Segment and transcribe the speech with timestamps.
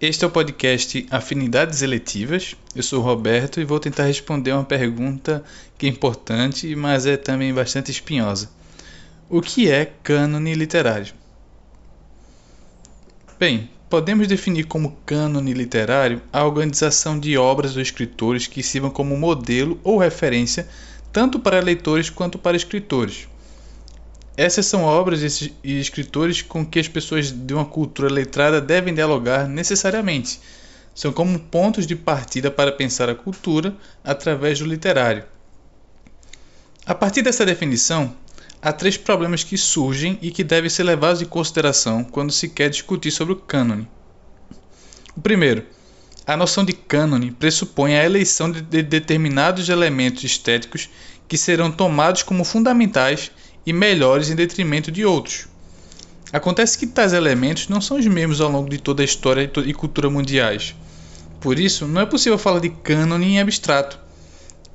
[0.00, 2.54] Este é o podcast Afinidades Eletivas.
[2.72, 5.42] Eu sou o Roberto e vou tentar responder uma pergunta
[5.76, 8.48] que é importante, mas é também bastante espinhosa.
[9.28, 11.12] O que é cânone literário?
[13.40, 19.16] Bem, podemos definir como cânone literário a organização de obras ou escritores que sirvam como
[19.16, 20.68] modelo ou referência
[21.12, 23.26] tanto para leitores quanto para escritores.
[24.38, 29.48] Essas são obras e escritores com que as pessoas de uma cultura letrada devem dialogar
[29.48, 30.38] necessariamente.
[30.94, 35.24] São como pontos de partida para pensar a cultura através do literário.
[36.86, 38.14] A partir dessa definição,
[38.62, 42.70] há três problemas que surgem e que devem ser levados em consideração quando se quer
[42.70, 43.88] discutir sobre o cânone.
[45.16, 45.66] O primeiro,
[46.24, 50.88] a noção de cânone pressupõe a eleição de determinados elementos estéticos
[51.26, 53.32] que serão tomados como fundamentais
[53.64, 55.46] e melhores em detrimento de outros.
[56.32, 59.72] Acontece que tais elementos não são os mesmos ao longo de toda a história e
[59.72, 60.74] cultura mundiais.
[61.40, 63.98] Por isso, não é possível falar de cânone em abstrato.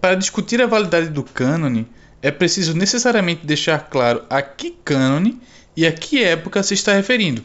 [0.00, 1.86] Para discutir a validade do cânone,
[2.20, 5.40] é preciso necessariamente deixar claro a que cânone
[5.76, 7.42] e a que época se está referindo.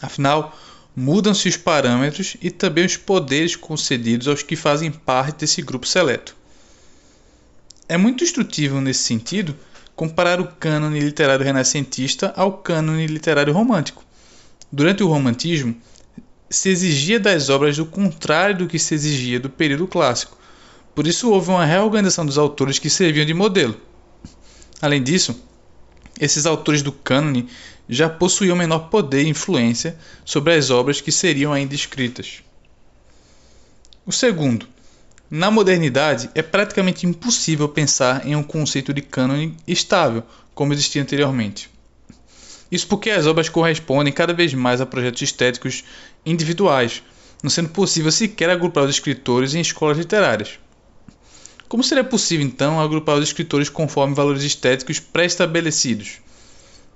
[0.00, 0.56] Afinal,
[0.96, 6.36] mudam-se os parâmetros e também os poderes concedidos aos que fazem parte desse grupo seleto.
[7.88, 9.56] É muito instrutivo nesse sentido
[10.00, 14.02] comparar o cânone literário renascentista ao cânone literário romântico.
[14.72, 15.76] Durante o romantismo,
[16.48, 20.38] se exigia das obras o contrário do que se exigia do período clássico.
[20.94, 23.76] Por isso houve uma reorganização dos autores que serviam de modelo.
[24.80, 25.38] Além disso,
[26.18, 27.50] esses autores do cânone
[27.86, 32.42] já possuíam menor poder e influência sobre as obras que seriam ainda escritas.
[34.06, 34.66] O segundo,
[35.30, 41.70] na modernidade, é praticamente impossível pensar em um conceito de cânone estável, como existia anteriormente.
[42.70, 45.84] Isso porque as obras correspondem cada vez mais a projetos estéticos
[46.26, 47.02] individuais,
[47.44, 50.58] não sendo possível sequer agrupar os escritores em escolas literárias.
[51.68, 56.18] Como seria possível, então, agrupar os escritores conforme valores estéticos pré-estabelecidos?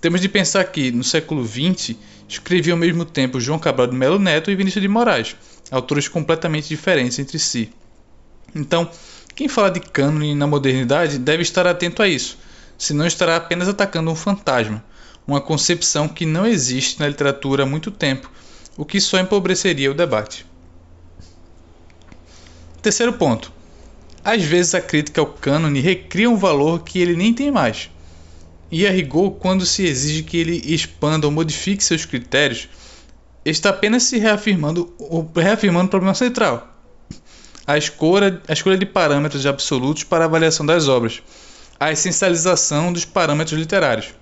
[0.00, 4.18] Temos de pensar que, no século XX, escreviam ao mesmo tempo João Cabral de Melo
[4.18, 5.36] Neto e Vinícius de Moraes,
[5.70, 7.70] autores completamente diferentes entre si.
[8.54, 8.90] Então,
[9.34, 12.38] quem fala de cânone na modernidade deve estar atento a isso,
[12.76, 14.84] senão estará apenas atacando um fantasma,
[15.26, 18.30] uma concepção que não existe na literatura há muito tempo,
[18.76, 20.44] o que só empobreceria o debate.
[22.82, 23.50] Terceiro ponto.
[24.24, 27.90] Às vezes a crítica ao cânone recria um valor que ele nem tem mais.
[28.70, 32.68] E a rigor, quando se exige que ele expanda ou modifique seus critérios,
[33.44, 34.92] está apenas se reafirmando,
[35.34, 36.71] reafirmando o problema central
[37.66, 41.22] a escolha, a escolha de parâmetros absolutos para a avaliação das obras,
[41.78, 44.14] a essencialização dos parâmetros literários.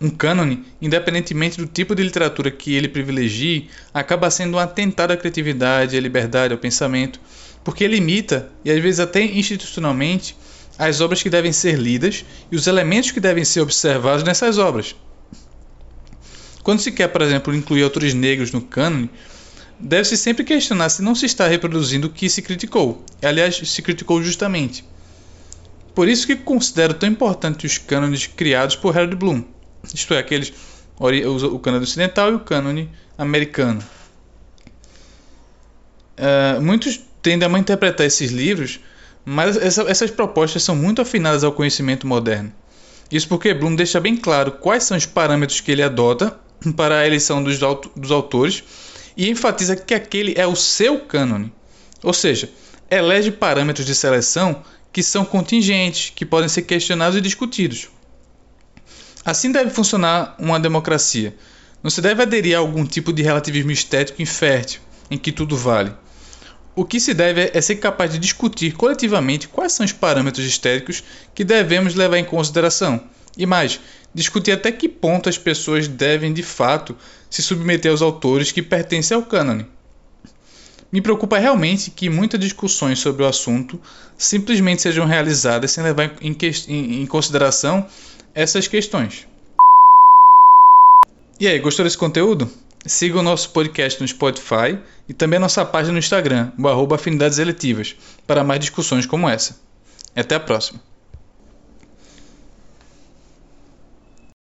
[0.00, 5.16] Um cânone, independentemente do tipo de literatura que ele privilegie, acaba sendo um atentado à
[5.16, 7.20] criatividade, à liberdade, ao pensamento,
[7.62, 10.36] porque limita, e às vezes até institucionalmente,
[10.78, 14.94] as obras que devem ser lidas e os elementos que devem ser observados nessas obras.
[16.62, 19.10] Quando se quer, por exemplo, incluir autores negros no cânone,
[19.78, 23.04] deve-se sempre questionar se não se está reproduzindo o que se criticou.
[23.22, 24.84] Aliás, se criticou justamente.
[25.94, 29.44] Por isso que considero tão importante os cânones criados por Harold Bloom,
[29.92, 30.52] isto é, aqueles
[30.98, 33.82] o cânone ocidental e o cânone americano.
[36.16, 38.80] Uh, muitos tendem a interpretar esses livros,
[39.24, 42.52] mas essa, essas propostas são muito afinadas ao conhecimento moderno.
[43.10, 46.38] Isso porque Bloom deixa bem claro quais são os parâmetros que ele adota
[46.76, 47.58] para a eleição dos,
[47.96, 48.62] dos autores
[49.16, 51.52] e enfatiza que aquele é o seu cânone,
[52.02, 52.50] ou seja,
[52.90, 54.62] elege parâmetros de seleção
[54.92, 57.88] que são contingentes, que podem ser questionados e discutidos.
[59.24, 61.34] Assim deve funcionar uma democracia.
[61.82, 64.80] Não se deve aderir a algum tipo de relativismo estético infértil,
[65.10, 65.92] em que tudo vale.
[66.76, 71.02] O que se deve é ser capaz de discutir coletivamente quais são os parâmetros estéticos
[71.34, 73.02] que devemos levar em consideração.
[73.36, 73.80] E mais,
[74.14, 76.96] discutir até que ponto as pessoas devem de fato
[77.28, 79.66] se submeter aos autores que pertencem ao cânone.
[80.92, 83.80] Me preocupa realmente que muitas discussões sobre o assunto
[84.16, 86.36] simplesmente sejam realizadas sem levar em,
[86.68, 87.84] em, em consideração
[88.32, 89.26] essas questões.
[91.40, 92.48] E aí, gostou desse conteúdo?
[92.86, 94.78] Siga o nosso podcast no Spotify
[95.08, 99.58] e também a nossa página no Instagram, o Afinidades Eletivas, para mais discussões como essa.
[100.14, 100.93] Até a próxima!